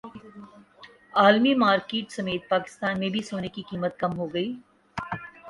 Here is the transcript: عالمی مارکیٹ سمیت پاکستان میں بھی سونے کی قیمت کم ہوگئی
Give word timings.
عالمی 1.13 1.53
مارکیٹ 1.55 2.11
سمیت 2.11 2.49
پاکستان 2.49 2.99
میں 2.99 3.09
بھی 3.09 3.21
سونے 3.29 3.47
کی 3.55 3.61
قیمت 3.69 3.93
کم 3.99 4.11
ہوگئی 4.19 4.49